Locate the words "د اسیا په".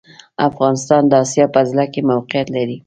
1.07-1.61